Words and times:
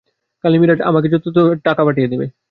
কালী 0.43 0.57
মীরাট 0.61 0.79
গিয়ে 0.79 0.87
আমাকে 0.89 1.07
যথাযথ 1.07 1.27
রিপোর্ট 1.27 1.37
করলে 1.37 1.53
আমি 1.53 1.65
টাকা 1.67 1.81
পাঠিয়ে 1.87 2.09
দেব। 2.11 2.21